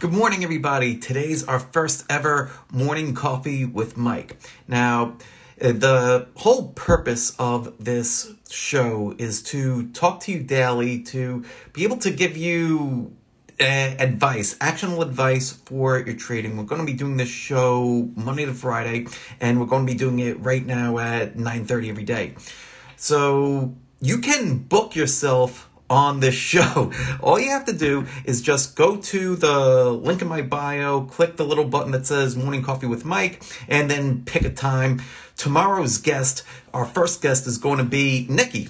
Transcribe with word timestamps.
Good 0.00 0.14
morning, 0.14 0.44
everybody. 0.44 0.96
Today's 0.96 1.44
our 1.44 1.60
first 1.60 2.06
ever 2.08 2.50
morning 2.72 3.12
coffee 3.12 3.66
with 3.66 3.98
Mike. 3.98 4.38
Now, 4.66 5.18
uh, 5.60 5.72
the 5.72 6.26
whole 6.36 6.68
purpose 6.68 7.36
of 7.38 7.84
this 7.84 8.32
show 8.48 9.14
is 9.18 9.42
to 9.42 9.88
talk 9.88 10.20
to 10.20 10.32
you 10.32 10.42
daily, 10.42 11.02
to 11.02 11.44
be 11.74 11.84
able 11.84 11.98
to 11.98 12.10
give 12.10 12.34
you 12.34 13.14
uh, 13.60 13.64
advice, 13.98 14.56
actionable 14.58 15.02
advice 15.02 15.52
for 15.52 15.98
your 15.98 16.16
trading. 16.16 16.56
We're 16.56 16.64
going 16.64 16.80
to 16.80 16.90
be 16.90 16.96
doing 16.96 17.18
this 17.18 17.28
show 17.28 18.08
Monday 18.16 18.46
to 18.46 18.54
Friday, 18.54 19.06
and 19.38 19.60
we're 19.60 19.66
going 19.66 19.86
to 19.86 19.92
be 19.92 19.98
doing 19.98 20.18
it 20.20 20.40
right 20.40 20.64
now 20.64 20.96
at 20.96 21.36
9:30 21.36 21.90
every 21.90 22.04
day. 22.04 22.36
So 22.96 23.74
you 24.00 24.16
can 24.20 24.60
book 24.60 24.96
yourself 24.96 25.69
on 25.90 26.20
this 26.20 26.34
show. 26.34 26.92
All 27.20 27.38
you 27.38 27.50
have 27.50 27.66
to 27.66 27.72
do 27.72 28.06
is 28.24 28.40
just 28.40 28.76
go 28.76 28.96
to 28.96 29.36
the 29.36 29.90
link 29.90 30.22
in 30.22 30.28
my 30.28 30.40
bio, 30.40 31.02
click 31.02 31.36
the 31.36 31.44
little 31.44 31.64
button 31.66 31.90
that 31.92 32.06
says 32.06 32.36
Morning 32.36 32.62
Coffee 32.62 32.86
with 32.86 33.04
Mike, 33.04 33.42
and 33.68 33.90
then 33.90 34.24
pick 34.24 34.44
a 34.44 34.50
time. 34.50 35.02
Tomorrow's 35.36 35.98
guest, 35.98 36.44
our 36.72 36.86
first 36.86 37.20
guest, 37.20 37.46
is 37.46 37.58
going 37.58 37.78
to 37.78 37.84
be 37.84 38.26
Nikki. 38.30 38.68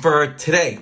For 0.00 0.32
today, 0.34 0.78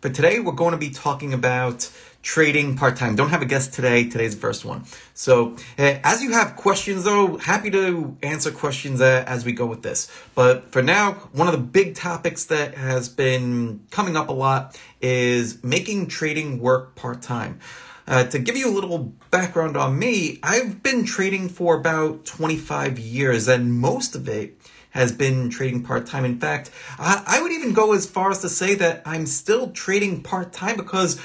for 0.00 0.08
today, 0.08 0.38
we're 0.38 0.52
going 0.52 0.70
to 0.70 0.78
be 0.78 0.90
talking 0.90 1.34
about 1.34 1.90
trading 2.26 2.76
part 2.76 2.96
time. 2.96 3.14
Don't 3.14 3.30
have 3.30 3.40
a 3.40 3.46
guest 3.46 3.72
today. 3.72 4.02
Today's 4.02 4.34
the 4.34 4.40
first 4.40 4.64
one. 4.64 4.84
So, 5.14 5.54
uh, 5.78 6.00
as 6.02 6.24
you 6.24 6.32
have 6.32 6.56
questions, 6.56 7.04
though, 7.04 7.36
happy 7.36 7.70
to 7.70 8.16
answer 8.20 8.50
questions 8.50 9.00
uh, 9.00 9.22
as 9.28 9.44
we 9.44 9.52
go 9.52 9.64
with 9.64 9.82
this. 9.82 10.10
But 10.34 10.72
for 10.72 10.82
now, 10.82 11.12
one 11.32 11.46
of 11.46 11.52
the 11.52 11.60
big 11.60 11.94
topics 11.94 12.46
that 12.46 12.74
has 12.74 13.08
been 13.08 13.86
coming 13.92 14.16
up 14.16 14.28
a 14.28 14.32
lot 14.32 14.76
is 15.00 15.62
making 15.62 16.08
trading 16.08 16.58
work 16.58 16.96
part 16.96 17.22
time. 17.22 17.60
Uh, 18.08 18.24
to 18.24 18.40
give 18.40 18.56
you 18.56 18.68
a 18.68 18.74
little 18.74 19.12
background 19.30 19.76
on 19.76 19.96
me, 19.96 20.40
I've 20.42 20.82
been 20.82 21.04
trading 21.04 21.48
for 21.48 21.76
about 21.78 22.24
25 22.24 22.98
years, 22.98 23.46
and 23.46 23.72
most 23.72 24.16
of 24.16 24.28
it 24.28 24.58
has 24.90 25.12
been 25.12 25.48
trading 25.48 25.84
part 25.84 26.06
time. 26.06 26.24
In 26.24 26.40
fact, 26.40 26.72
I, 26.98 27.22
I, 27.26 27.42
would 27.42 27.52
even 27.52 27.74
go 27.74 27.92
as 27.92 28.06
far 28.06 28.30
as 28.30 28.40
to 28.40 28.48
say 28.48 28.74
that 28.76 29.02
I'm 29.04 29.26
still 29.26 29.70
trading 29.70 30.22
part 30.22 30.54
time 30.54 30.76
because 30.76 31.20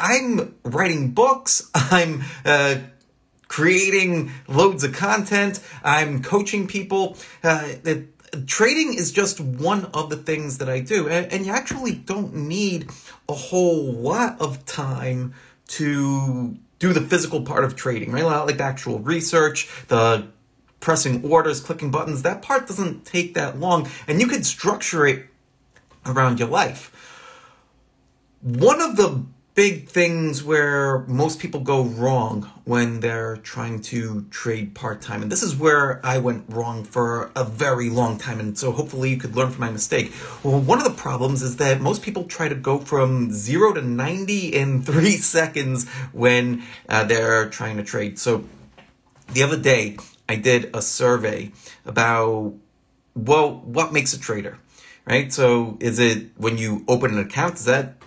I'm 0.00 0.54
writing 0.64 1.10
books. 1.10 1.70
I'm 1.74 2.22
uh, 2.44 2.76
creating 3.48 4.30
loads 4.46 4.84
of 4.84 4.92
content. 4.92 5.60
I'm 5.82 6.22
coaching 6.22 6.66
people. 6.66 7.16
Uh, 7.42 7.68
it, 7.84 8.46
trading 8.46 8.94
is 8.94 9.12
just 9.12 9.40
one 9.40 9.86
of 9.86 10.10
the 10.10 10.16
things 10.16 10.58
that 10.58 10.68
I 10.68 10.80
do. 10.80 11.08
And, 11.08 11.32
and, 11.32 11.46
you 11.46 11.52
actually 11.52 11.92
don't 11.92 12.34
need 12.34 12.90
a 13.28 13.34
whole 13.34 13.92
lot 13.92 14.40
of 14.40 14.64
time 14.66 15.34
to 15.68 16.56
do 16.78 16.92
the 16.92 17.00
physical 17.00 17.42
part 17.42 17.64
of 17.64 17.74
trading, 17.74 18.12
right? 18.12 18.24
Like 18.24 18.58
the 18.58 18.64
actual 18.64 18.98
research, 19.00 19.68
the 19.88 20.28
pressing 20.80 21.28
orders, 21.28 21.60
clicking 21.60 21.90
buttons. 21.90 22.22
That 22.22 22.42
part 22.42 22.68
doesn't 22.68 23.04
take 23.04 23.34
that 23.34 23.58
long. 23.58 23.88
And 24.06 24.20
you 24.20 24.26
can 24.26 24.44
structure 24.44 25.06
it 25.06 25.26
around 26.06 26.38
your 26.38 26.48
life. 26.48 26.94
One 28.40 28.80
of 28.80 28.96
the 28.96 29.24
big 29.58 29.88
things 29.88 30.44
where 30.44 31.00
most 31.08 31.40
people 31.40 31.58
go 31.58 31.82
wrong 31.82 32.48
when 32.62 33.00
they're 33.00 33.38
trying 33.38 33.80
to 33.80 34.24
trade 34.30 34.72
part 34.72 35.02
time. 35.02 35.20
And 35.20 35.32
this 35.32 35.42
is 35.42 35.56
where 35.56 36.00
I 36.06 36.18
went 36.18 36.44
wrong 36.48 36.84
for 36.84 37.32
a 37.34 37.42
very 37.42 37.90
long 37.90 38.18
time. 38.18 38.38
And 38.38 38.56
so 38.56 38.70
hopefully 38.70 39.10
you 39.10 39.16
could 39.16 39.34
learn 39.34 39.50
from 39.50 39.62
my 39.62 39.72
mistake. 39.72 40.12
Well, 40.44 40.60
one 40.60 40.78
of 40.78 40.84
the 40.84 40.92
problems 40.92 41.42
is 41.42 41.56
that 41.56 41.80
most 41.80 42.02
people 42.02 42.22
try 42.22 42.46
to 42.48 42.54
go 42.54 42.78
from 42.78 43.32
zero 43.32 43.72
to 43.72 43.82
90 43.82 44.46
in 44.54 44.80
three 44.88 45.16
seconds 45.16 45.88
when 46.12 46.62
uh, 46.88 47.02
they're 47.02 47.48
trying 47.50 47.78
to 47.78 47.82
trade. 47.82 48.16
So 48.20 48.44
the 49.32 49.42
other 49.42 49.58
day, 49.58 49.96
I 50.28 50.36
did 50.36 50.70
a 50.72 50.80
survey 50.80 51.50
about, 51.84 52.54
well, 53.16 53.56
what 53.64 53.92
makes 53.92 54.12
a 54.12 54.20
trader? 54.20 54.56
Right? 55.04 55.32
So 55.32 55.78
is 55.80 55.98
it 55.98 56.28
when 56.36 56.58
you 56.58 56.84
open 56.86 57.10
an 57.14 57.18
account? 57.18 57.54
Is 57.54 57.64
that 57.64 57.97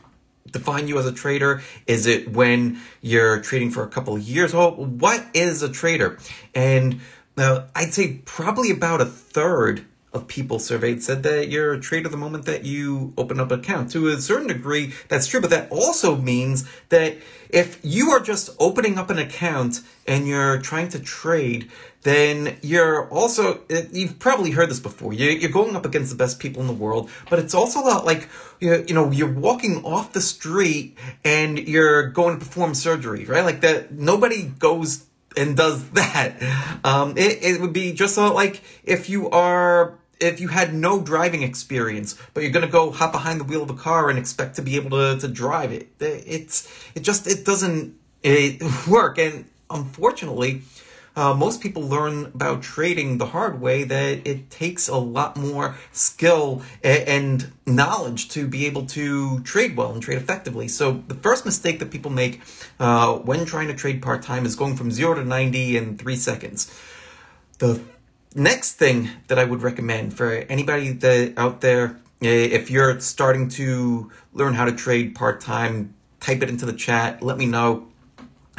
define 0.49 0.87
you 0.87 0.97
as 0.99 1.05
a 1.05 1.11
trader? 1.11 1.61
Is 1.87 2.05
it 2.05 2.31
when 2.31 2.79
you're 3.01 3.41
trading 3.41 3.71
for 3.71 3.83
a 3.83 3.87
couple 3.87 4.15
of 4.15 4.21
years? 4.21 4.53
Well, 4.53 4.71
what 4.71 5.25
is 5.33 5.63
a 5.63 5.69
trader? 5.69 6.17
And 6.53 7.01
uh, 7.37 7.67
I'd 7.75 7.93
say 7.93 8.21
probably 8.25 8.71
about 8.71 9.01
a 9.01 9.05
third 9.05 9.85
of 10.13 10.27
people 10.27 10.59
surveyed 10.59 11.01
said 11.01 11.23
that 11.23 11.49
you're 11.49 11.73
a 11.73 11.79
trader 11.79 12.09
the 12.09 12.17
moment 12.17 12.45
that 12.45 12.65
you 12.65 13.13
open 13.17 13.39
up 13.39 13.51
an 13.51 13.59
account. 13.59 13.91
To 13.91 14.09
a 14.09 14.17
certain 14.17 14.47
degree, 14.47 14.93
that's 15.07 15.27
true, 15.27 15.39
but 15.39 15.49
that 15.51 15.71
also 15.71 16.17
means 16.17 16.69
that 16.89 17.15
if 17.49 17.79
you 17.81 18.11
are 18.11 18.19
just 18.19 18.49
opening 18.59 18.97
up 18.97 19.09
an 19.09 19.17
account 19.17 19.79
and 20.07 20.27
you're 20.27 20.59
trying 20.59 20.89
to 20.89 20.99
trade, 20.99 21.71
then 22.03 22.57
you're 22.61 23.07
also, 23.09 23.61
you've 23.91 24.19
probably 24.19 24.51
heard 24.51 24.69
this 24.69 24.79
before, 24.79 25.13
you're 25.13 25.51
going 25.51 25.75
up 25.75 25.85
against 25.85 26.09
the 26.09 26.17
best 26.17 26.39
people 26.39 26.61
in 26.61 26.67
the 26.67 26.73
world, 26.73 27.09
but 27.29 27.39
it's 27.39 27.53
also 27.53 27.79
a 27.79 27.85
lot 27.85 28.05
like, 28.05 28.27
you 28.59 28.93
know, 28.93 29.11
you're 29.11 29.31
walking 29.31 29.83
off 29.85 30.11
the 30.11 30.21
street 30.21 30.97
and 31.23 31.57
you're 31.57 32.09
going 32.09 32.37
to 32.37 32.45
perform 32.45 32.73
surgery, 32.73 33.25
right? 33.25 33.45
Like 33.45 33.61
that, 33.61 33.91
nobody 33.91 34.43
goes 34.43 35.05
and 35.37 35.55
does 35.55 35.89
that. 35.91 36.41
Um, 36.83 37.17
it, 37.17 37.43
it 37.43 37.61
would 37.61 37.73
be 37.73 37.93
just 37.93 38.17
like 38.17 38.61
if 38.83 39.09
you 39.09 39.29
are 39.29 39.97
if 40.21 40.39
you 40.39 40.47
had 40.47 40.73
no 40.73 41.01
driving 41.01 41.43
experience, 41.43 42.17
but 42.33 42.43
you're 42.43 42.51
gonna 42.51 42.67
go 42.67 42.91
hop 42.91 43.11
behind 43.11 43.39
the 43.39 43.43
wheel 43.43 43.63
of 43.63 43.69
a 43.69 43.75
car 43.75 44.09
and 44.09 44.17
expect 44.17 44.55
to 44.55 44.61
be 44.61 44.75
able 44.75 44.91
to, 44.91 45.19
to 45.19 45.27
drive 45.27 45.71
it, 45.71 45.89
it's 45.99 46.71
it 46.95 47.01
just 47.01 47.27
it 47.27 47.43
doesn't 47.45 47.95
it 48.23 48.61
work. 48.87 49.17
And 49.17 49.45
unfortunately, 49.69 50.61
uh, 51.15 51.33
most 51.33 51.59
people 51.59 51.81
learn 51.81 52.25
about 52.27 52.61
trading 52.61 53.17
the 53.17 53.25
hard 53.25 53.59
way 53.59 53.83
that 53.83 54.25
it 54.25 54.49
takes 54.49 54.87
a 54.87 54.95
lot 54.95 55.35
more 55.35 55.75
skill 55.91 56.61
and 56.83 57.51
knowledge 57.65 58.29
to 58.29 58.47
be 58.47 58.65
able 58.65 58.85
to 58.85 59.41
trade 59.41 59.75
well 59.75 59.91
and 59.91 60.01
trade 60.01 60.17
effectively. 60.17 60.67
So 60.69 61.03
the 61.07 61.15
first 61.15 61.45
mistake 61.45 61.79
that 61.79 61.91
people 61.91 62.11
make 62.11 62.41
uh, 62.79 63.15
when 63.15 63.45
trying 63.45 63.67
to 63.67 63.73
trade 63.73 64.01
part 64.01 64.23
time 64.23 64.45
is 64.45 64.55
going 64.55 64.77
from 64.77 64.91
zero 64.91 65.13
to 65.15 65.25
ninety 65.25 65.75
in 65.75 65.97
three 65.97 66.15
seconds. 66.15 66.73
The 67.57 67.81
next 68.35 68.73
thing 68.73 69.09
that 69.27 69.37
I 69.37 69.43
would 69.43 69.61
recommend 69.61 70.15
for 70.15 70.31
anybody 70.31 70.91
that 70.91 71.33
out 71.37 71.61
there, 71.61 71.99
eh, 72.21 72.27
if 72.51 72.71
you're 72.71 72.99
starting 72.99 73.49
to 73.49 74.11
learn 74.33 74.53
how 74.53 74.65
to 74.65 74.71
trade 74.71 75.15
part 75.15 75.41
time, 75.41 75.93
type 76.19 76.41
it 76.41 76.49
into 76.49 76.65
the 76.65 76.73
chat. 76.73 77.21
Let 77.21 77.37
me 77.37 77.45
know. 77.45 77.87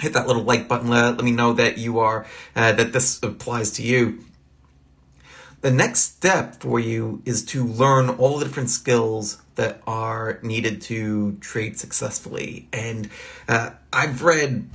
Hit 0.00 0.14
that 0.14 0.26
little 0.26 0.42
like 0.42 0.68
button. 0.68 0.88
Let, 0.88 1.16
let 1.16 1.24
me 1.24 1.30
know 1.30 1.52
that 1.54 1.78
you 1.78 2.00
are 2.00 2.26
uh, 2.56 2.72
that 2.72 2.92
this 2.92 3.22
applies 3.22 3.70
to 3.72 3.82
you. 3.82 4.24
The 5.60 5.70
next 5.70 6.00
step 6.00 6.56
for 6.60 6.80
you 6.80 7.22
is 7.24 7.44
to 7.46 7.64
learn 7.64 8.08
all 8.10 8.38
the 8.38 8.44
different 8.44 8.68
skills 8.68 9.40
that 9.54 9.80
are 9.86 10.40
needed 10.42 10.82
to 10.82 11.36
trade 11.40 11.78
successfully. 11.78 12.68
And 12.72 13.08
uh, 13.48 13.70
I've 13.92 14.24
read 14.24 14.68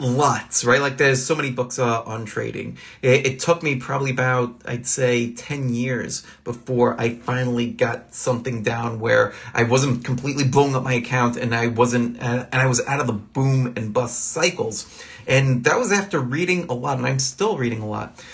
lots, 0.00 0.64
right? 0.64 0.80
Like 0.80 0.96
there's 0.96 1.24
so 1.24 1.34
many 1.34 1.50
books 1.50 1.78
uh, 1.78 2.02
on 2.02 2.24
trading. 2.24 2.78
It, 3.02 3.26
it, 3.26 3.40
took 3.40 3.62
me 3.62 3.76
probably 3.76 4.10
about, 4.10 4.60
I'd 4.64 4.86
say, 4.86 5.32
10 5.32 5.74
years 5.74 6.24
before 6.44 7.00
I 7.00 7.16
finally 7.16 7.70
got 7.70 8.14
something 8.14 8.62
down 8.62 9.00
where 9.00 9.32
I 9.54 9.64
wasn't 9.64 10.04
completely 10.04 10.44
blowing 10.44 10.74
up 10.74 10.82
my 10.84 10.94
account 10.94 11.36
and 11.36 11.54
I 11.54 11.68
wasn't, 11.68 12.22
uh, 12.22 12.46
and 12.52 12.62
I 12.62 12.66
was 12.66 12.84
out 12.86 13.00
of 13.00 13.06
the 13.06 13.12
boom 13.12 13.72
and 13.76 13.92
bust 13.92 14.32
cycles. 14.32 14.86
And 15.26 15.64
that 15.64 15.78
was 15.78 15.92
after 15.92 16.20
reading 16.20 16.66
a 16.68 16.74
lot, 16.74 16.98
and 16.98 17.06
I'm 17.06 17.18
still 17.18 17.58
reading 17.58 17.80
a 17.80 17.88
lot. 17.88 18.24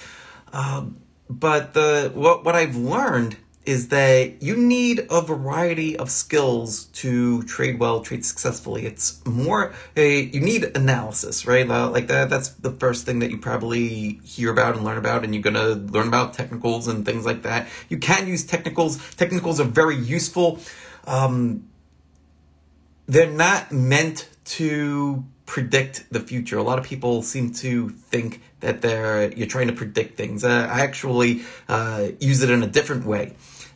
Um, 0.52 0.98
but 1.28 1.74
the 1.74 2.12
what 2.14 2.44
what 2.44 2.54
I've 2.54 2.76
learned 2.76 3.36
is 3.66 3.88
that 3.88 4.42
you 4.42 4.56
need 4.56 5.06
a 5.10 5.22
variety 5.22 5.96
of 5.96 6.10
skills 6.10 6.84
to 6.86 7.42
trade 7.44 7.78
well, 7.78 8.00
trade 8.00 8.24
successfully. 8.24 8.84
It's 8.84 9.24
more 9.24 9.72
a 9.96 10.24
you 10.24 10.40
need 10.40 10.76
analysis, 10.76 11.46
right? 11.46 11.66
Like 11.66 12.08
that 12.08 12.28
that's 12.28 12.48
the 12.48 12.72
first 12.72 13.06
thing 13.06 13.20
that 13.20 13.30
you 13.30 13.38
probably 13.38 14.20
hear 14.24 14.50
about 14.50 14.76
and 14.76 14.84
learn 14.84 14.98
about 14.98 15.24
and 15.24 15.34
you're 15.34 15.42
going 15.42 15.54
to 15.54 15.74
learn 15.92 16.08
about 16.08 16.34
technicals 16.34 16.88
and 16.88 17.06
things 17.06 17.24
like 17.24 17.42
that. 17.42 17.68
You 17.88 17.98
can 17.98 18.26
use 18.26 18.44
technicals. 18.44 18.98
Technicals 19.14 19.60
are 19.60 19.64
very 19.64 19.96
useful. 19.96 20.58
Um, 21.06 21.68
they're 23.06 23.30
not 23.30 23.72
meant 23.72 24.28
to 24.44 25.24
predict 25.46 26.04
the 26.10 26.20
future. 26.20 26.58
A 26.58 26.62
lot 26.62 26.78
of 26.78 26.84
people 26.84 27.22
seem 27.22 27.52
to 27.54 27.88
think 27.90 28.42
that 28.60 28.80
they're 28.82 29.32
you're 29.32 29.46
trying 29.46 29.68
to 29.68 29.72
predict 29.72 30.16
things. 30.16 30.44
Uh, 30.44 30.68
I 30.70 30.80
actually 30.80 31.42
uh, 31.68 32.08
use 32.20 32.42
it 32.42 32.50
in 32.50 32.62
a 32.62 32.66
different 32.66 33.06
way. 33.06 33.34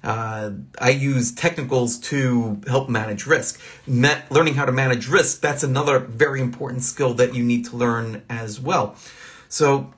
Uh, 0.09 0.53
I 0.81 0.89
use 0.89 1.33
technicals 1.33 1.99
to 1.99 2.63
help 2.67 2.89
manage 2.89 3.27
risk. 3.27 3.61
Ma- 3.87 4.23
learning 4.31 4.55
how 4.55 4.65
to 4.65 4.73
manage 4.73 5.07
risk, 5.07 5.43
that's 5.43 5.63
another 5.63 5.99
very 5.99 6.41
important 6.41 6.83
skill 6.83 7.13
that 7.15 7.35
you 7.35 7.45
need 7.45 7.67
to 7.67 7.77
learn 7.77 8.23
as 8.31 8.59
well. 8.59 8.97
So, 9.51 9.93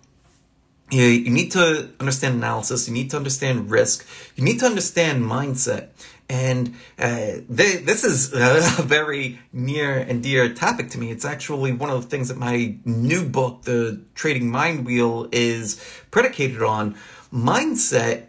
you, 0.91 1.05
you 1.05 1.31
need 1.31 1.53
to 1.53 1.91
understand 2.01 2.35
analysis, 2.35 2.89
you 2.89 2.93
need 2.93 3.11
to 3.11 3.19
understand 3.19 3.71
risk, 3.71 4.05
you 4.35 4.43
need 4.43 4.59
to 4.59 4.67
understand 4.67 5.23
mindset. 5.23 5.91
And 6.29 6.75
uh, 6.99 7.43
they, 7.49 7.77
this 7.77 8.03
is 8.03 8.33
a 8.35 8.83
very 8.83 9.39
near 9.53 9.97
and 9.97 10.25
dear 10.25 10.53
topic 10.53 10.91
to 10.91 10.99
me. 10.99 11.13
It's 11.13 11.25
actually 11.25 11.71
one 11.71 11.89
of 11.89 12.03
the 12.03 12.09
things 12.09 12.31
that 12.31 12.37
my 12.37 12.75
new 12.85 13.25
book, 13.25 13.63
The 13.63 14.03
Trading 14.17 14.51
Mind 14.51 14.87
Wheel, 14.87 15.29
is 15.31 15.81
predicated 16.11 16.65
on. 16.65 16.97
Mindset 17.33 18.27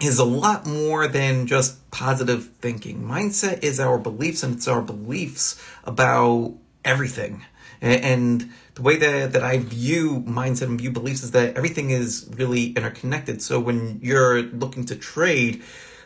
is 0.00 0.18
a 0.18 0.24
lot 0.24 0.66
more 0.66 1.08
than 1.08 1.46
just 1.46 1.90
positive 1.90 2.50
thinking. 2.60 3.02
Mindset 3.02 3.62
is 3.64 3.80
our 3.80 3.98
beliefs, 3.98 4.42
and 4.42 4.54
it's 4.54 4.68
our 4.68 4.80
beliefs 4.80 5.60
about 5.84 6.54
everything. 6.84 7.44
And 7.80 8.50
the 8.74 8.82
way 8.82 8.96
that, 8.96 9.32
that 9.32 9.42
I 9.42 9.58
view 9.58 10.20
mindset 10.20 10.66
and 10.66 10.78
view 10.80 10.90
beliefs 10.90 11.22
is 11.22 11.30
that 11.32 11.56
everything 11.56 11.90
is 11.90 12.28
really 12.36 12.72
interconnected. 12.72 13.42
So 13.42 13.60
when 13.60 14.00
you're 14.02 14.42
looking 14.42 14.84
to 14.86 14.96
trade, 14.96 15.62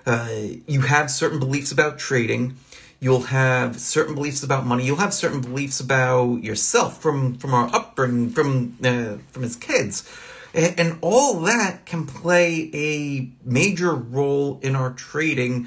uh, 0.07 0.29
you 0.67 0.83
have 0.83 1.11
certain 1.11 1.39
beliefs 1.39 1.73
about 1.73 1.99
trading. 1.99 2.57
You'll 3.01 3.23
have 3.23 3.81
certain 3.81 4.15
beliefs 4.15 4.43
about 4.43 4.65
money. 4.65 4.85
You'll 4.85 4.97
have 4.97 5.13
certain 5.13 5.41
beliefs 5.41 5.81
about 5.81 6.45
yourself 6.45 7.03
from 7.03 7.35
from 7.37 7.53
our 7.53 7.69
upbringing, 7.75 8.31
from 8.31 8.77
uh, 8.85 9.17
from 9.33 9.43
as 9.43 9.57
kids, 9.57 10.09
and, 10.55 10.99
all 11.01 11.41
that 11.41 11.87
can 11.87 12.07
play 12.07 12.71
a 12.75 13.29
major 13.45 13.95
role 13.95 14.59
in 14.63 14.77
our 14.77 14.93
trading 14.93 15.67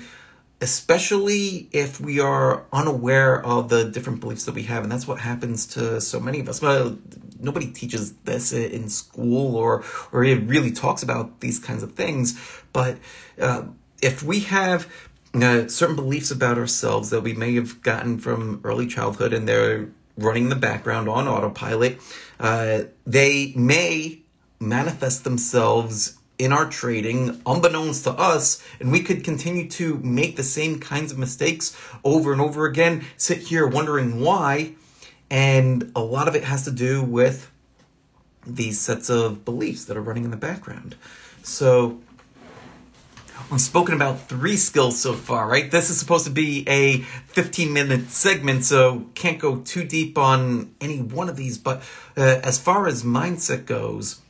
especially 0.62 1.68
if 1.74 2.00
we 2.00 2.20
are 2.20 2.66
unaware 2.72 3.46
of 3.46 3.68
the 3.70 3.84
different 3.84 4.22
beliefs 4.22 4.46
that 4.46 4.56
we 4.56 4.64
have 4.64 4.84
and 4.84 4.92
that's 4.92 5.08
what 5.08 5.20
happens 5.20 5.66
to 5.66 6.00
so 6.00 6.20
many 6.20 6.40
of 6.40 6.48
us. 6.48 6.62
Well 6.62 6.98
nobody 7.40 7.68
teaches 7.68 8.14
this 8.24 8.54
in 8.54 8.90
school 8.90 9.56
or 9.56 9.84
or 10.12 10.24
it 10.24 10.42
really 10.48 10.72
talks 10.72 11.04
about 11.04 11.42
these 11.42 11.60
kinds 11.60 11.84
of 11.84 11.94
things 11.94 12.40
but 12.72 12.98
uh, 13.40 13.64
if 14.02 14.24
we 14.24 14.40
have 14.42 14.88
uh, 15.34 15.68
certain 15.68 15.96
beliefs 15.96 16.32
about 16.32 16.58
ourselves 16.58 17.10
that 17.10 17.22
we 17.22 17.34
may 17.34 17.54
have 17.56 17.82
gotten 17.82 18.18
from 18.18 18.62
early 18.64 18.88
childhood 18.88 19.34
and 19.34 19.48
they're 19.48 19.90
running 20.18 20.48
the 20.48 20.56
background 20.56 21.10
on 21.10 21.28
autopilot 21.28 22.00
uh, 22.40 22.84
they 23.06 23.52
may 23.56 24.22
manifest 24.60 25.24
themselves 25.24 26.18
in 26.38 26.52
our 26.52 26.70
trading, 26.70 27.42
unbeknownst 27.46 28.04
to 28.04 28.12
us, 28.12 28.62
and 28.80 28.92
we 28.92 29.02
could 29.02 29.24
continue 29.24 29.70
to 29.70 29.98
make 30.00 30.36
the 30.36 30.44
same 30.44 30.80
kinds 30.80 31.12
of 31.12 31.18
mistakes 31.18 31.78
over 32.04 32.34
and 32.34 32.42
over 32.42 32.66
again, 32.66 33.06
sit 33.18 33.40
here 33.40 33.66
wondering 33.66 34.20
why. 34.20 34.74
And 35.30 35.92
a 35.96 36.02
lot 36.02 36.28
of 36.28 36.36
it 36.36 36.44
has 36.44 36.64
to 36.66 36.72
do 36.72 37.02
with 37.02 37.52
these 38.46 38.80
sets 38.80 39.10
of 39.10 39.44
beliefs 39.46 39.86
that 39.86 39.98
are 39.98 40.02
running 40.02 40.24
in 40.26 40.32
the 40.32 40.38
background. 40.38 40.96
So, 41.42 42.00
I've 43.52 43.62
spoken 43.62 43.94
about 43.94 44.22
three 44.22 44.58
skills 44.58 45.00
so 45.00 45.14
far, 45.14 45.48
right? 45.48 45.70
This 45.70 45.90
is 45.90 46.00
supposed 46.00 46.26
to 46.26 46.32
be 46.32 46.68
a 46.68 47.00
15 47.00 47.72
minute 47.72 48.10
segment, 48.10 48.66
so 48.66 49.06
can't 49.14 49.40
go 49.40 49.58
too 49.58 49.84
deep 49.84 50.18
on 50.18 50.74
any 50.82 51.02
one 51.02 51.30
of 51.30 51.38
these. 51.38 51.58
But 51.58 51.84
uh, 52.18 52.40
as 52.44 52.58
far 52.58 52.88
as 52.88 53.04
mindset 53.04 53.66
goes, 53.66 54.22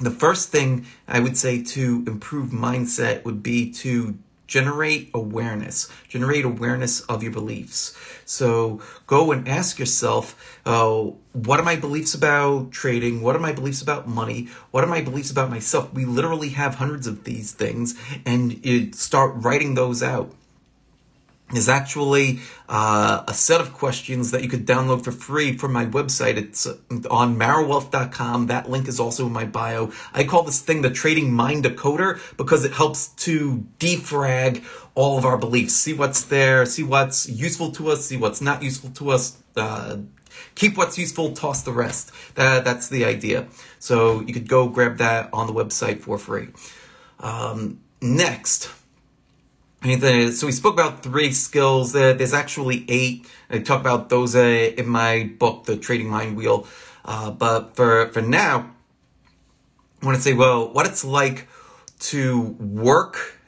the 0.00 0.10
first 0.10 0.50
thing 0.50 0.86
I 1.06 1.20
would 1.20 1.36
say 1.36 1.62
to 1.62 2.04
improve 2.06 2.50
mindset 2.50 3.24
would 3.24 3.42
be 3.42 3.70
to 3.72 4.16
generate 4.52 5.08
awareness 5.14 5.88
generate 6.08 6.44
awareness 6.44 7.00
of 7.02 7.22
your 7.22 7.32
beliefs. 7.32 7.96
So 8.26 8.82
go 9.06 9.32
and 9.32 9.48
ask 9.48 9.78
yourself 9.78 10.58
uh, 10.66 11.04
what 11.32 11.58
are 11.58 11.62
my 11.62 11.76
beliefs 11.76 12.12
about 12.12 12.70
trading? 12.70 13.22
What 13.22 13.34
are 13.34 13.38
my 13.38 13.52
beliefs 13.52 13.80
about 13.80 14.06
money? 14.06 14.48
What 14.70 14.84
are 14.84 14.88
my 14.88 15.00
beliefs 15.00 15.30
about 15.30 15.48
myself? 15.48 15.90
We 15.94 16.04
literally 16.04 16.50
have 16.50 16.74
hundreds 16.74 17.06
of 17.06 17.24
these 17.24 17.52
things 17.52 17.98
and 18.26 18.62
you 18.62 18.92
start 18.92 19.32
writing 19.36 19.74
those 19.74 20.02
out 20.02 20.34
is 21.52 21.68
actually 21.68 22.40
uh, 22.68 23.24
a 23.28 23.34
set 23.34 23.60
of 23.60 23.72
questions 23.72 24.30
that 24.30 24.42
you 24.42 24.48
could 24.48 24.66
download 24.66 25.04
for 25.04 25.12
free 25.12 25.56
from 25.56 25.72
my 25.72 25.86
website. 25.86 26.36
It's 26.36 26.66
uh, 26.66 26.76
on 27.10 27.36
marrowwealth.com. 27.36 28.46
That 28.46 28.70
link 28.70 28.88
is 28.88 28.98
also 28.98 29.26
in 29.26 29.32
my 29.32 29.44
bio. 29.44 29.92
I 30.14 30.24
call 30.24 30.42
this 30.42 30.60
thing 30.60 30.82
the 30.82 30.90
Trading 30.90 31.32
Mind 31.32 31.64
Decoder 31.64 32.20
because 32.36 32.64
it 32.64 32.72
helps 32.72 33.08
to 33.08 33.66
defrag 33.78 34.64
all 34.94 35.18
of 35.18 35.24
our 35.24 35.38
beliefs. 35.38 35.74
See 35.74 35.92
what's 35.92 36.24
there, 36.24 36.66
see 36.66 36.82
what's 36.82 37.28
useful 37.28 37.70
to 37.72 37.90
us, 37.90 38.06
see 38.06 38.16
what's 38.16 38.40
not 38.40 38.62
useful 38.62 38.90
to 38.90 39.10
us. 39.10 39.38
Uh, 39.56 39.98
keep 40.54 40.76
what's 40.76 40.98
useful, 40.98 41.32
toss 41.32 41.62
the 41.62 41.72
rest. 41.72 42.10
That, 42.34 42.64
that's 42.64 42.88
the 42.88 43.04
idea. 43.04 43.46
So 43.78 44.20
you 44.20 44.32
could 44.32 44.48
go 44.48 44.68
grab 44.68 44.98
that 44.98 45.28
on 45.32 45.46
the 45.46 45.52
website 45.52 46.00
for 46.00 46.18
free. 46.18 46.48
Um, 47.20 47.80
next 48.00 48.70
so 49.82 50.46
we 50.46 50.52
spoke 50.52 50.74
about 50.74 51.02
three 51.02 51.32
skills. 51.32 51.92
there's 51.92 52.32
actually 52.32 52.84
eight. 52.88 53.26
I 53.50 53.58
talk 53.58 53.80
about 53.80 54.10
those 54.10 54.36
uh, 54.36 54.38
in 54.76 54.88
my 54.88 55.30
book, 55.38 55.64
The 55.64 55.76
Trading 55.76 56.08
Mind 56.08 56.36
Wheel. 56.36 56.68
Uh, 57.04 57.32
but 57.32 57.74
for 57.74 58.08
for 58.12 58.22
now, 58.22 58.70
I 60.00 60.06
want 60.06 60.16
to 60.16 60.22
say, 60.22 60.34
well, 60.34 60.72
what 60.72 60.86
it's 60.86 61.04
like 61.04 61.48
to 62.10 62.40
work 62.60 63.40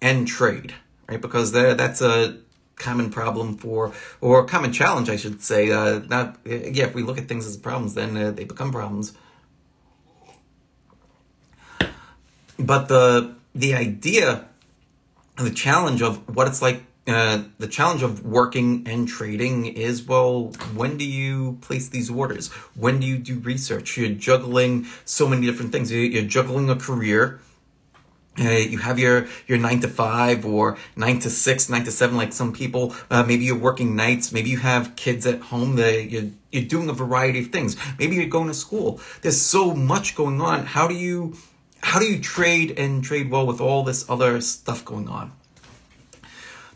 and 0.00 0.28
trade, 0.28 0.74
right? 1.08 1.20
Because 1.20 1.50
that's 1.50 2.00
a 2.00 2.38
common 2.76 3.10
problem 3.10 3.56
for, 3.56 3.92
or 4.20 4.44
a 4.44 4.46
common 4.46 4.72
challenge, 4.72 5.10
I 5.10 5.16
should 5.16 5.42
say. 5.42 5.72
Uh, 5.72 6.00
not, 6.08 6.38
yeah, 6.44 6.86
if 6.86 6.94
we 6.94 7.02
look 7.02 7.18
at 7.18 7.26
things 7.28 7.46
as 7.46 7.56
problems, 7.56 7.94
then 7.94 8.16
uh, 8.16 8.30
they 8.30 8.44
become 8.44 8.70
problems. 8.70 9.12
But 12.58 12.86
the 12.86 13.34
the 13.54 13.74
idea 13.74 14.49
the 15.44 15.50
challenge 15.50 16.02
of 16.02 16.34
what 16.34 16.46
it's 16.46 16.62
like 16.62 16.84
uh, 17.06 17.42
the 17.58 17.66
challenge 17.66 18.02
of 18.02 18.24
working 18.24 18.84
and 18.86 19.08
trading 19.08 19.66
is 19.66 20.06
well 20.06 20.52
when 20.74 20.96
do 20.96 21.04
you 21.04 21.58
place 21.60 21.88
these 21.88 22.10
orders 22.10 22.48
when 22.74 23.00
do 23.00 23.06
you 23.06 23.18
do 23.18 23.38
research 23.40 23.96
you're 23.96 24.10
juggling 24.10 24.86
so 25.04 25.26
many 25.26 25.46
different 25.46 25.72
things 25.72 25.90
you're 25.90 26.22
juggling 26.22 26.68
a 26.70 26.76
career 26.76 27.40
uh, 28.38 28.48
you 28.48 28.78
have 28.78 28.98
your 28.98 29.26
your 29.46 29.58
nine 29.58 29.80
to 29.80 29.88
five 29.88 30.46
or 30.46 30.78
nine 30.94 31.18
to 31.18 31.28
six, 31.28 31.68
nine 31.68 31.84
to 31.84 31.90
seven, 31.90 32.16
like 32.16 32.32
some 32.32 32.52
people. 32.52 32.94
Uh, 33.10 33.24
maybe 33.24 33.44
you're 33.44 33.58
working 33.58 33.96
nights. 33.96 34.32
Maybe 34.32 34.50
you 34.50 34.58
have 34.58 34.94
kids 34.94 35.26
at 35.26 35.40
home. 35.40 35.76
That 35.76 36.10
you're 36.10 36.30
you're 36.52 36.64
doing 36.64 36.88
a 36.88 36.92
variety 36.92 37.40
of 37.40 37.48
things. 37.48 37.76
Maybe 37.98 38.16
you're 38.16 38.26
going 38.26 38.46
to 38.46 38.54
school. 38.54 39.00
There's 39.22 39.40
so 39.40 39.74
much 39.74 40.14
going 40.14 40.40
on. 40.40 40.64
How 40.64 40.86
do 40.86 40.94
you 40.94 41.36
how 41.82 41.98
do 41.98 42.06
you 42.06 42.20
trade 42.20 42.78
and 42.78 43.02
trade 43.02 43.30
well 43.30 43.46
with 43.46 43.60
all 43.60 43.82
this 43.82 44.08
other 44.08 44.40
stuff 44.40 44.84
going 44.84 45.08
on? 45.08 45.32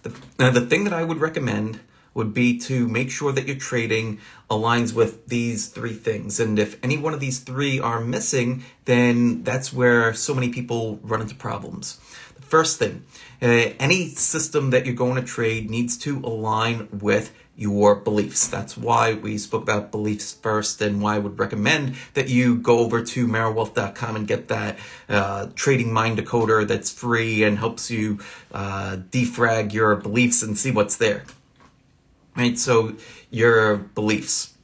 The, 0.02 0.14
uh, 0.38 0.50
the 0.50 0.60
thing 0.60 0.84
that 0.84 0.92
I 0.92 1.04
would 1.04 1.18
recommend 1.18 1.80
would 2.14 2.32
be 2.32 2.58
to 2.58 2.86
make 2.88 3.10
sure 3.10 3.32
that 3.32 3.46
your 3.46 3.56
trading 3.56 4.20
aligns 4.50 4.94
with 4.94 5.26
these 5.26 5.68
three 5.68 5.92
things. 5.92 6.38
And 6.38 6.58
if 6.58 6.82
any 6.82 6.96
one 6.96 7.12
of 7.12 7.20
these 7.20 7.40
three 7.40 7.80
are 7.80 8.00
missing, 8.00 8.64
then 8.84 9.42
that's 9.42 9.72
where 9.72 10.14
so 10.14 10.32
many 10.32 10.48
people 10.50 11.00
run 11.02 11.20
into 11.20 11.34
problems. 11.34 11.98
The 12.36 12.42
first 12.42 12.78
thing, 12.78 13.04
uh, 13.42 13.72
any 13.80 14.08
system 14.10 14.70
that 14.70 14.86
you're 14.86 14.94
going 14.94 15.16
to 15.16 15.26
trade 15.26 15.70
needs 15.70 15.96
to 15.98 16.20
align 16.20 16.88
with 16.92 17.32
your 17.56 17.94
beliefs. 17.94 18.48
That's 18.48 18.76
why 18.76 19.14
we 19.14 19.38
spoke 19.38 19.62
about 19.62 19.90
beliefs 19.90 20.32
first 20.32 20.80
and 20.82 21.00
why 21.00 21.16
I 21.16 21.18
would 21.18 21.38
recommend 21.38 21.94
that 22.14 22.28
you 22.28 22.56
go 22.56 22.78
over 22.78 23.02
to 23.04 23.26
marrowwealth.com 23.26 24.16
and 24.16 24.26
get 24.26 24.48
that 24.48 24.78
uh, 25.08 25.48
trading 25.54 25.92
mind 25.92 26.18
decoder 26.18 26.66
that's 26.66 26.90
free 26.90 27.44
and 27.44 27.58
helps 27.58 27.90
you 27.90 28.18
uh, 28.52 28.96
defrag 29.10 29.72
your 29.72 29.96
beliefs 29.96 30.42
and 30.42 30.58
see 30.58 30.70
what's 30.70 30.96
there. 30.96 31.24
Right, 32.36 32.58
so 32.58 32.96
your 33.30 33.76
beliefs. 33.76 34.54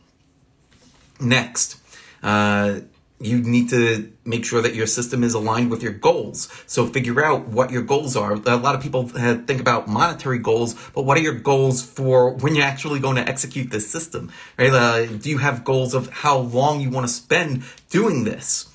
Next, 1.20 1.78
uh, 2.22 2.80
you 3.20 3.38
need 3.42 3.68
to 3.68 4.10
make 4.24 4.46
sure 4.46 4.62
that 4.62 4.74
your 4.74 4.86
system 4.86 5.22
is 5.22 5.34
aligned 5.34 5.70
with 5.70 5.82
your 5.82 5.92
goals. 5.92 6.48
So 6.66 6.86
figure 6.86 7.22
out 7.22 7.48
what 7.48 7.70
your 7.70 7.82
goals 7.82 8.16
are. 8.16 8.32
A 8.32 8.56
lot 8.56 8.74
of 8.74 8.80
people 8.80 9.06
think 9.08 9.60
about 9.60 9.88
monetary 9.88 10.38
goals, 10.38 10.74
but 10.94 11.02
what 11.02 11.18
are 11.18 11.20
your 11.20 11.34
goals 11.34 11.82
for 11.82 12.32
when 12.32 12.54
you're 12.54 12.64
actually 12.64 12.98
going 12.98 13.16
to 13.16 13.28
execute 13.28 13.70
this 13.70 13.88
system? 13.90 14.32
Right? 14.58 14.72
Uh, 14.72 15.06
do 15.06 15.28
you 15.28 15.38
have 15.38 15.64
goals 15.64 15.92
of 15.92 16.08
how 16.08 16.38
long 16.38 16.80
you 16.80 16.88
want 16.88 17.06
to 17.06 17.12
spend 17.12 17.62
doing 17.90 18.24
this? 18.24 18.68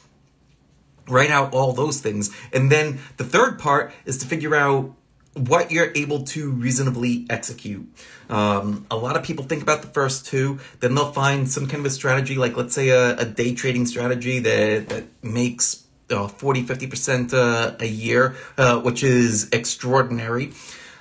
Write 1.07 1.31
out 1.31 1.53
all 1.53 1.73
those 1.73 1.99
things. 1.99 2.35
And 2.53 2.71
then 2.71 2.99
the 3.17 3.23
third 3.23 3.57
part 3.57 3.93
is 4.05 4.19
to 4.19 4.27
figure 4.27 4.53
out 4.53 4.93
what 5.35 5.71
you're 5.71 5.91
able 5.95 6.23
to 6.23 6.51
reasonably 6.51 7.25
execute. 7.29 7.87
Um, 8.29 8.87
a 8.89 8.95
lot 8.95 9.17
of 9.17 9.23
people 9.23 9.43
think 9.43 9.61
about 9.61 9.81
the 9.81 9.89
first 9.89 10.25
two, 10.25 10.59
then 10.79 10.95
they'll 10.95 11.11
find 11.11 11.49
some 11.49 11.67
kind 11.67 11.81
of 11.81 11.85
a 11.85 11.89
strategy, 11.89 12.35
like 12.35 12.55
let's 12.55 12.73
say 12.73 12.89
a, 12.89 13.17
a 13.17 13.25
day 13.25 13.53
trading 13.53 13.85
strategy 13.85 14.39
that, 14.39 14.89
that 14.89 15.03
makes 15.21 15.85
uh, 16.09 16.27
40, 16.27 16.63
50% 16.63 17.33
uh, 17.33 17.75
a 17.79 17.85
year, 17.85 18.35
uh, 18.57 18.79
which 18.79 19.03
is 19.03 19.49
extraordinary. 19.51 20.53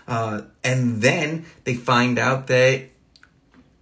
Uh, 0.07 0.43
and 0.63 1.01
then 1.01 1.47
they 1.65 1.75
find 1.75 2.19
out 2.19 2.49
that 2.49 2.89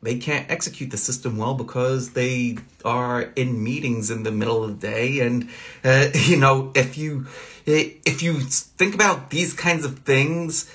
they 0.03 0.19
can't 0.19 0.51
execute 0.51 0.91
the 0.91 0.97
system 0.97 1.37
well 1.37 1.55
because 1.55 2.11
they 2.11 2.59
are 2.85 3.23
in 3.37 3.63
meetings 3.63 4.11
in 4.11 4.25
the 4.25 4.33
middle 4.33 4.65
of 4.65 4.81
the 4.81 4.87
day. 4.87 5.21
And, 5.21 5.49
uh, 5.85 6.09
you 6.15 6.37
know, 6.37 6.73
if 6.75 6.99
you, 6.99 7.27
if 7.65 8.23
you 8.23 8.35
think 8.41 8.95
about 8.95 9.31
these 9.31 9.55
kinds 9.55 9.85
of 9.85 10.01
things 10.01 10.71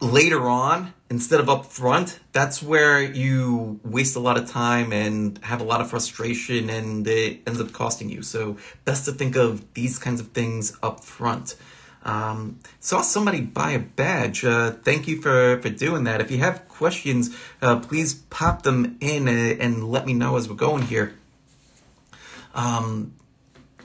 later 0.00 0.48
on 0.48 0.94
instead 1.10 1.40
of 1.40 1.50
up 1.50 1.66
front, 1.66 2.18
that's 2.32 2.62
where 2.62 3.02
you 3.02 3.78
waste 3.84 4.16
a 4.16 4.20
lot 4.20 4.38
of 4.38 4.48
time 4.48 4.92
and 4.92 5.38
have 5.42 5.60
a 5.60 5.64
lot 5.64 5.82
of 5.82 5.90
frustration 5.90 6.70
and 6.70 7.06
it 7.06 7.40
ends 7.46 7.60
up 7.60 7.72
costing 7.72 8.08
you. 8.08 8.22
So 8.22 8.56
best 8.86 9.04
to 9.04 9.12
think 9.12 9.36
of 9.36 9.74
these 9.74 9.98
kinds 9.98 10.20
of 10.20 10.28
things 10.28 10.76
up 10.82 11.04
front. 11.04 11.56
Um, 12.02 12.60
saw 12.80 13.02
somebody 13.02 13.42
buy 13.42 13.72
a 13.72 13.78
badge. 13.78 14.44
Uh, 14.44 14.70
thank 14.70 15.06
you 15.06 15.20
for, 15.20 15.60
for 15.60 15.68
doing 15.68 16.04
that. 16.04 16.20
If 16.20 16.30
you 16.30 16.38
have 16.38 16.66
questions, 16.68 17.36
uh, 17.60 17.80
please 17.80 18.14
pop 18.14 18.62
them 18.62 18.96
in 19.00 19.28
and, 19.28 19.60
and, 19.60 19.90
let 19.90 20.06
me 20.06 20.14
know 20.14 20.36
as 20.36 20.48
we're 20.48 20.54
going 20.54 20.82
here. 20.82 21.14
Um, 22.54 23.12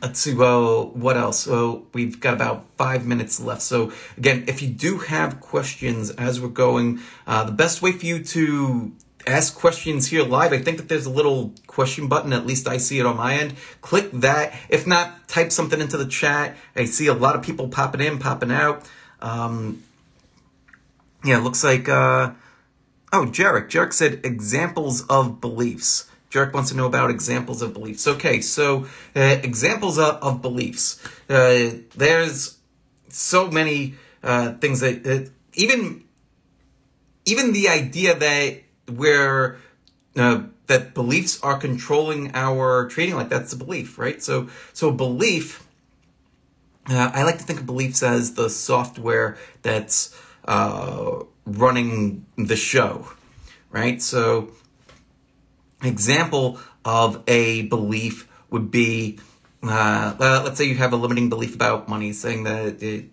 let's 0.01 0.19
see, 0.19 0.33
well, 0.33 0.87
what 0.91 1.17
else? 1.17 1.39
So 1.41 1.87
we've 1.93 2.19
got 2.19 2.33
about 2.33 2.65
five 2.77 3.05
minutes 3.05 3.39
left. 3.39 3.61
So 3.61 3.91
again, 4.17 4.45
if 4.47 4.61
you 4.61 4.69
do 4.69 4.99
have 4.99 5.41
questions 5.41 6.09
as 6.11 6.39
we're 6.39 6.47
going, 6.47 7.01
uh, 7.27 7.43
the 7.43 7.51
best 7.51 7.81
way 7.81 7.91
for 7.91 8.05
you 8.05 8.23
to 8.23 8.93
ask 9.27 9.55
questions 9.55 10.07
here 10.07 10.23
live, 10.23 10.53
I 10.53 10.59
think 10.59 10.77
that 10.77 10.89
there's 10.89 11.05
a 11.05 11.09
little 11.09 11.53
question 11.67 12.07
button. 12.07 12.33
At 12.33 12.45
least 12.45 12.67
I 12.67 12.77
see 12.77 12.99
it 12.99 13.05
on 13.05 13.17
my 13.17 13.35
end. 13.35 13.55
Click 13.81 14.11
that. 14.11 14.53
If 14.69 14.85
not, 14.85 15.27
type 15.27 15.51
something 15.51 15.79
into 15.79 15.97
the 15.97 16.05
chat. 16.05 16.55
I 16.75 16.85
see 16.85 17.07
a 17.07 17.13
lot 17.13 17.35
of 17.35 17.41
people 17.41 17.67
popping 17.69 18.01
in, 18.01 18.19
popping 18.19 18.51
out. 18.51 18.89
Um, 19.21 19.83
yeah, 21.23 21.37
looks 21.37 21.63
like, 21.63 21.89
uh, 21.89 22.31
oh, 23.11 23.25
Jarek. 23.25 23.69
Jarek 23.69 23.93
said 23.93 24.21
examples 24.23 25.05
of 25.07 25.41
beliefs. 25.41 26.09
Jarek 26.29 26.53
wants 26.53 26.69
to 26.71 26.77
know 26.77 26.85
about 26.85 27.09
examples 27.09 27.61
of 27.61 27.73
beliefs. 27.73 28.07
Okay, 28.07 28.41
so 28.41 28.85
uh, 29.15 29.37
examples 29.41 29.97
of, 29.97 30.15
of 30.15 30.41
beliefs. 30.41 31.01
Uh, 31.29 31.77
there's 31.95 32.57
so 33.07 33.49
many 33.49 33.95
uh, 34.21 34.53
things 34.53 34.81
that 34.81 35.07
uh, 35.07 35.29
even 35.53 36.03
even 37.25 37.53
the 37.53 37.69
idea 37.69 38.13
that 38.15 38.64
we're 38.89 39.57
uh, 40.15 40.43
that 40.67 40.93
beliefs 40.93 41.41
are 41.41 41.57
controlling 41.57 42.31
our 42.33 42.87
trading, 42.87 43.15
like 43.15 43.29
that's 43.29 43.53
a 43.53 43.57
belief, 43.57 43.97
right? 43.97 44.21
So 44.21 44.49
so 44.73 44.91
belief. 44.91 45.61
Uh, 46.87 47.11
I 47.13 47.23
like 47.23 47.39
to 47.39 47.43
think 47.43 47.59
of 47.59 47.65
beliefs 47.65 48.03
as 48.03 48.35
the 48.35 48.47
software 48.47 49.37
that's 49.63 50.15
uh, 50.47 51.23
running 51.45 52.27
the 52.37 52.55
show, 52.55 53.07
right? 53.71 53.99
So 54.01 54.51
example 55.83 56.59
of 56.83 57.23
a 57.27 57.63
belief 57.63 58.29
would 58.51 58.69
be 58.69 59.17
uh, 59.67 60.15
uh, 60.19 60.41
let's 60.43 60.57
say 60.57 60.65
you 60.65 60.75
have 60.75 60.93
a 60.93 60.95
limiting 60.95 61.29
belief 61.29 61.55
about 61.55 61.89
money, 61.89 62.13
saying 62.13 62.43
that 62.43 62.83
it, 62.83 63.09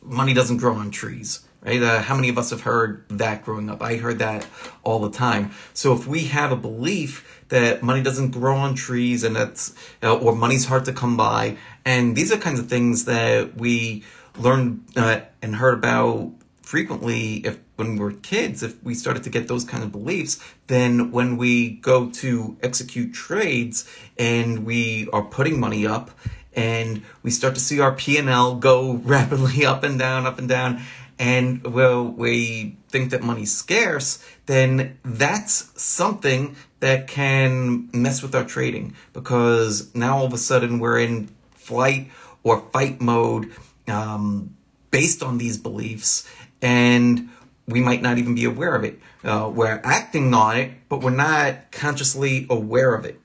money 0.00 0.34
doesn't 0.34 0.56
grow 0.56 0.74
on 0.74 0.90
trees, 0.90 1.40
right? 1.64 1.82
Uh, 1.82 2.00
how 2.00 2.14
many 2.14 2.28
of 2.28 2.38
us 2.38 2.50
have 2.50 2.62
heard 2.62 3.04
that 3.08 3.44
growing 3.44 3.70
up? 3.70 3.82
I 3.82 3.96
heard 3.96 4.18
that 4.18 4.46
all 4.82 4.98
the 4.98 5.10
time. 5.10 5.52
So 5.74 5.92
if 5.94 6.06
we 6.06 6.24
have 6.24 6.52
a 6.52 6.56
belief 6.56 7.42
that 7.48 7.82
money 7.82 8.02
doesn't 8.02 8.30
grow 8.30 8.56
on 8.56 8.74
trees 8.74 9.24
and 9.24 9.36
that's, 9.36 9.74
uh, 10.02 10.16
or 10.16 10.34
money's 10.34 10.66
hard 10.66 10.84
to 10.86 10.92
come 10.92 11.16
by, 11.16 11.56
and 11.84 12.16
these 12.16 12.32
are 12.32 12.38
kinds 12.38 12.58
of 12.58 12.68
things 12.68 13.04
that 13.04 13.56
we 13.56 14.04
learned 14.36 14.82
uh, 14.96 15.20
and 15.40 15.56
heard 15.56 15.74
about 15.74 16.32
frequently 16.62 17.36
if 17.44 17.58
when 17.76 17.96
we 17.96 18.06
are 18.06 18.12
kids 18.12 18.62
if 18.62 18.82
we 18.82 18.94
started 18.94 19.22
to 19.22 19.28
get 19.28 19.46
those 19.48 19.64
kind 19.64 19.82
of 19.84 19.92
beliefs 19.92 20.42
then 20.68 21.10
when 21.10 21.36
we 21.36 21.70
go 21.70 22.08
to 22.08 22.56
execute 22.62 23.12
trades 23.12 23.86
and 24.18 24.64
we 24.64 25.06
are 25.12 25.22
putting 25.22 25.60
money 25.60 25.86
up 25.86 26.10
and 26.54 27.02
we 27.22 27.30
start 27.30 27.54
to 27.54 27.60
see 27.60 27.80
our 27.80 27.92
P&L 27.92 28.56
go 28.56 28.94
rapidly 29.04 29.66
up 29.66 29.82
and 29.82 29.98
down 29.98 30.24
up 30.24 30.38
and 30.38 30.48
down 30.48 30.80
and 31.22 31.62
well 31.64 32.04
we 32.04 32.76
think 32.88 33.10
that 33.10 33.22
money's 33.22 33.54
scarce 33.54 34.22
then 34.46 34.98
that's 35.04 35.70
something 35.80 36.56
that 36.80 37.06
can 37.06 37.88
mess 37.92 38.22
with 38.22 38.34
our 38.34 38.44
trading 38.44 38.92
because 39.12 39.94
now 39.94 40.16
all 40.18 40.26
of 40.26 40.32
a 40.32 40.38
sudden 40.38 40.80
we're 40.80 40.98
in 40.98 41.28
flight 41.52 42.10
or 42.42 42.60
fight 42.72 43.00
mode 43.00 43.48
um, 43.86 44.52
based 44.90 45.22
on 45.22 45.38
these 45.38 45.56
beliefs 45.56 46.28
and 46.60 47.28
we 47.68 47.80
might 47.80 48.02
not 48.02 48.18
even 48.18 48.34
be 48.34 48.44
aware 48.44 48.74
of 48.74 48.84
it. 48.84 49.00
Uh, 49.24 49.50
we're 49.52 49.80
acting 49.84 50.34
on 50.34 50.56
it, 50.56 50.72
but 50.88 51.00
we're 51.00 51.10
not 51.10 51.70
consciously 51.70 52.46
aware 52.50 52.94
of 52.94 53.04
it. 53.04 53.20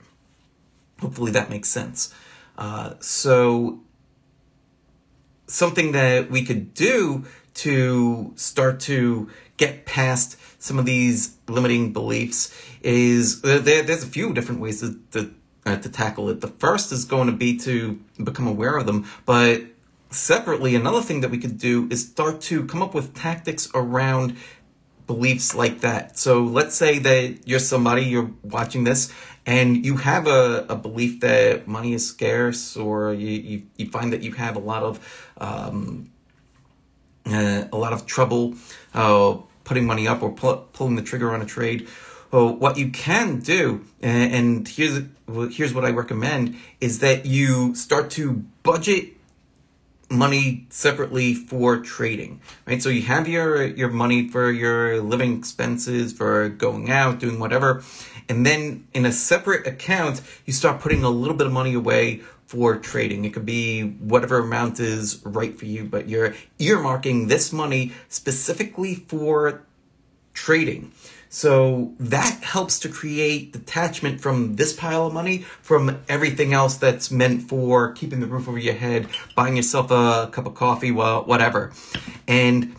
Hopefully 1.00 1.32
that 1.32 1.50
makes 1.50 1.68
sense. 1.68 2.14
Uh, 2.56 2.94
so, 3.00 3.80
something 5.46 5.92
that 5.92 6.30
we 6.30 6.44
could 6.44 6.74
do 6.74 7.24
to 7.58 8.32
start 8.36 8.80
to 8.80 9.28
get 9.56 9.84
past 9.84 10.36
some 10.60 10.78
of 10.78 10.86
these 10.86 11.36
limiting 11.48 11.92
beliefs 11.92 12.54
is 12.82 13.40
there, 13.42 13.82
there's 13.82 14.04
a 14.04 14.06
few 14.06 14.32
different 14.32 14.60
ways 14.60 14.80
to, 14.80 14.98
to, 15.12 15.34
uh, 15.66 15.76
to 15.76 15.88
tackle 15.88 16.28
it. 16.30 16.40
The 16.40 16.48
first 16.48 16.92
is 16.92 17.04
going 17.04 17.26
to 17.26 17.32
be 17.32 17.56
to 17.58 17.98
become 18.22 18.46
aware 18.46 18.76
of 18.76 18.86
them, 18.86 19.06
but 19.26 19.62
separately, 20.10 20.74
another 20.74 21.02
thing 21.02 21.20
that 21.20 21.30
we 21.30 21.38
could 21.38 21.58
do 21.58 21.88
is 21.90 22.06
start 22.06 22.40
to 22.42 22.64
come 22.66 22.82
up 22.82 22.94
with 22.94 23.14
tactics 23.14 23.68
around 23.74 24.36
beliefs 25.06 25.54
like 25.54 25.80
that. 25.80 26.18
So 26.18 26.44
let's 26.44 26.74
say 26.74 26.98
that 26.98 27.40
you're 27.46 27.58
somebody, 27.58 28.04
you're 28.04 28.30
watching 28.42 28.84
this, 28.84 29.12
and 29.46 29.84
you 29.84 29.96
have 29.96 30.26
a, 30.26 30.66
a 30.68 30.76
belief 30.76 31.20
that 31.20 31.66
money 31.66 31.94
is 31.94 32.06
scarce, 32.06 32.76
or 32.76 33.14
you, 33.14 33.28
you, 33.28 33.62
you 33.76 33.90
find 33.90 34.12
that 34.12 34.22
you 34.22 34.32
have 34.32 34.56
a 34.56 34.60
lot 34.60 34.82
of 34.82 35.32
um, 35.38 36.10
uh, 37.32 37.68
a 37.72 37.76
lot 37.76 37.92
of 37.92 38.06
trouble 38.06 38.54
uh, 38.94 39.36
putting 39.64 39.86
money 39.86 40.08
up 40.08 40.22
or 40.22 40.32
pull, 40.32 40.68
pulling 40.72 40.96
the 40.96 41.02
trigger 41.02 41.32
on 41.32 41.42
a 41.42 41.46
trade. 41.46 41.88
Well, 42.30 42.54
what 42.54 42.76
you 42.76 42.90
can 42.90 43.40
do, 43.40 43.86
and, 44.02 44.32
and 44.34 44.68
here's 44.68 45.02
here's 45.50 45.72
what 45.72 45.84
I 45.84 45.90
recommend, 45.90 46.56
is 46.80 46.98
that 46.98 47.24
you 47.24 47.74
start 47.74 48.10
to 48.12 48.44
budget 48.62 49.14
money 50.10 50.66
separately 50.70 51.34
for 51.34 51.78
trading, 51.78 52.40
right? 52.66 52.82
So 52.82 52.88
you 52.88 53.02
have 53.02 53.28
your 53.28 53.64
your 53.64 53.88
money 53.88 54.28
for 54.28 54.50
your 54.50 55.00
living 55.00 55.38
expenses, 55.38 56.12
for 56.12 56.48
going 56.50 56.90
out, 56.90 57.18
doing 57.18 57.38
whatever, 57.38 57.82
and 58.28 58.44
then 58.44 58.86
in 58.92 59.06
a 59.06 59.12
separate 59.12 59.66
account, 59.66 60.20
you 60.44 60.52
start 60.52 60.80
putting 60.80 61.04
a 61.04 61.10
little 61.10 61.36
bit 61.36 61.46
of 61.46 61.52
money 61.52 61.74
away 61.74 62.20
for 62.48 62.76
trading. 62.76 63.24
It 63.26 63.34
could 63.34 63.46
be 63.46 63.82
whatever 63.82 64.38
amount 64.38 64.80
is 64.80 65.20
right 65.24 65.56
for 65.56 65.66
you, 65.66 65.84
but 65.84 66.08
you're 66.08 66.34
earmarking 66.58 67.28
this 67.28 67.52
money 67.52 67.92
specifically 68.08 68.94
for 68.94 69.62
trading. 70.32 70.92
So 71.28 71.92
that 72.00 72.42
helps 72.42 72.78
to 72.80 72.88
create 72.88 73.52
detachment 73.52 74.22
from 74.22 74.56
this 74.56 74.72
pile 74.72 75.08
of 75.08 75.12
money 75.12 75.42
from 75.60 76.02
everything 76.08 76.54
else 76.54 76.78
that's 76.78 77.10
meant 77.10 77.42
for 77.42 77.92
keeping 77.92 78.20
the 78.20 78.26
roof 78.26 78.48
over 78.48 78.58
your 78.58 78.72
head, 78.72 79.08
buying 79.34 79.54
yourself 79.54 79.90
a 79.90 80.30
cup 80.32 80.46
of 80.46 80.54
coffee, 80.54 80.90
whatever. 80.90 81.72
And 82.26 82.74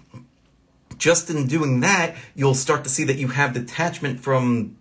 just 0.98 1.30
in 1.30 1.46
doing 1.46 1.82
that, 1.82 2.16
you'll 2.34 2.56
start 2.56 2.84
to 2.86 2.90
see 2.90 3.04
that 3.04 3.18
you 3.18 3.28
have 3.28 3.54
detachment 3.54 4.20
from 4.20 4.78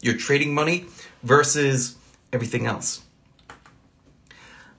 your 0.00 0.16
trading 0.16 0.54
money 0.54 0.86
versus 1.24 1.96
everything 2.32 2.66
else. 2.66 3.02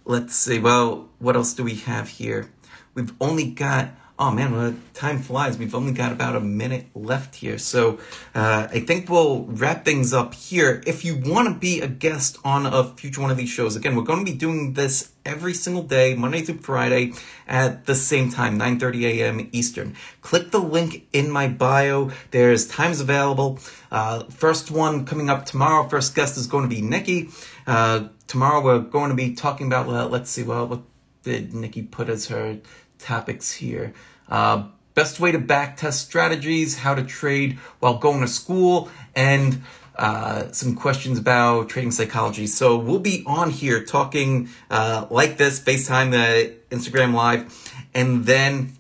Let's 0.06 0.36
see, 0.36 0.60
well, 0.60 1.10
what 1.20 1.36
else 1.36 1.54
do 1.54 1.64
we 1.64 1.76
have 1.76 2.08
here? 2.08 2.50
We've 2.94 3.14
only 3.22 3.52
got 3.52 3.92
Oh 4.22 4.32
man, 4.32 4.52
well, 4.52 4.76
time 4.94 5.20
flies. 5.20 5.58
We've 5.58 5.74
only 5.74 5.94
got 5.94 6.12
about 6.12 6.36
a 6.36 6.42
minute 6.42 6.88
left 6.94 7.36
here. 7.36 7.58
So 7.58 8.00
uh, 8.36 8.68
I 8.70 8.82
think 8.82 9.10
we'll 9.10 9.46
wrap 9.46 9.86
things 9.86 10.12
up 10.12 10.34
here. 10.34 10.84
If 10.86 11.06
you 11.06 11.16
want 11.16 11.48
to 11.48 11.54
be 11.58 11.80
a 11.80 11.88
guest 11.88 12.38
on 12.44 12.66
a 12.66 12.84
future 12.84 13.22
one 13.22 13.32
of 13.32 13.38
these 13.38 13.48
shows, 13.48 13.78
again, 13.78 13.96
we're 13.96 14.04
going 14.04 14.26
to 14.26 14.30
be 14.30 14.38
doing 14.38 14.74
this 14.74 15.14
every 15.26 15.54
single 15.54 15.84
day, 15.84 16.16
Monday 16.16 16.42
through 16.42 16.58
Friday 16.58 17.14
at 17.48 17.86
the 17.86 17.96
same 17.96 18.30
time, 18.30 18.60
9.30 18.60 19.04
a.m. 19.04 19.50
Eastern. 19.54 19.96
Click 20.22 20.52
the 20.52 20.60
link 20.60 21.08
in 21.14 21.32
my 21.32 21.48
bio. 21.48 22.12
There's 22.32 22.68
times 22.68 23.00
available. 23.00 23.60
Uh, 23.90 24.26
first 24.26 24.70
one 24.70 25.06
coming 25.06 25.30
up 25.30 25.46
tomorrow. 25.46 25.88
First 25.88 26.14
guest 26.14 26.36
is 26.36 26.48
going 26.48 26.70
to 26.70 26.76
be 26.76 26.82
Nikki. 26.82 27.30
Uh, 27.70 28.08
tomorrow 28.26 28.64
we're 28.64 28.80
going 28.80 29.10
to 29.10 29.16
be 29.16 29.36
talking 29.36 29.68
about, 29.68 29.86
well, 29.86 30.10
let's 30.10 30.32
see, 30.32 30.42
well, 30.42 30.66
what 30.66 30.82
did 31.22 31.54
Nikki 31.54 31.84
put 31.84 32.10
as 32.10 32.26
her 32.26 32.58
topics 32.98 33.52
here. 33.52 33.94
Uh, 34.28 34.64
best 34.96 35.20
way 35.20 35.32
to 35.32 35.38
back 35.38 35.78
test 35.78 36.04
strategies, 36.04 36.80
how 36.80 36.96
to 36.96 37.04
trade 37.04 37.60
while 37.80 38.00
going 38.00 38.22
to 38.22 38.28
school, 38.28 38.90
and 39.16 39.62
uh, 39.98 40.52
some 40.52 40.74
questions 40.74 41.20
about 41.20 41.70
trading 41.70 41.92
psychology. 41.92 42.48
So 42.48 42.76
we'll 42.76 42.98
be 42.98 43.24
on 43.28 43.52
here 43.52 43.84
talking 43.84 44.50
uh, 44.72 45.06
like 45.12 45.38
this, 45.38 45.60
FaceTime, 45.60 46.10
the 46.10 46.56
Instagram 46.76 47.14
Live, 47.14 47.72
and 47.94 48.26
then 48.26 48.74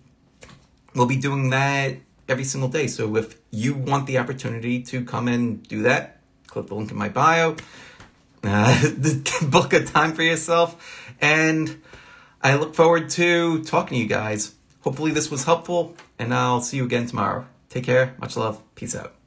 we'll 0.95 1.05
be 1.05 1.17
doing 1.17 1.51
that 1.51 1.97
every 2.27 2.43
single 2.43 2.69
day. 2.69 2.87
So 2.87 3.15
if 3.17 3.37
you 3.51 3.75
want 3.75 4.07
the 4.07 4.17
opportunity 4.17 4.81
to 4.81 5.05
come 5.05 5.27
and 5.27 5.61
do 5.67 5.83
that, 5.83 6.21
click 6.47 6.65
the 6.65 6.73
link 6.73 6.89
in 6.89 6.97
my 6.97 7.09
bio, 7.09 7.55
uh, 8.43 8.89
book 9.49 9.73
a 9.73 9.83
time 9.83 10.13
for 10.13 10.23
yourself, 10.23 11.13
and 11.21 11.81
I 12.41 12.55
look 12.55 12.75
forward 12.75 13.09
to 13.11 13.63
talking 13.63 13.97
to 13.97 14.03
you 14.03 14.07
guys 14.09 14.55
hopefully 14.81 15.11
this 15.11 15.29
was 15.29 15.43
helpful, 15.43 15.95
and 16.17 16.33
I'll 16.33 16.61
see 16.61 16.77
you 16.77 16.85
again 16.85 17.05
tomorrow. 17.05 17.45
Take 17.69 17.83
care. 17.83 18.15
Much 18.19 18.35
love. 18.35 18.61
Peace 18.75 18.95
out. 18.95 19.18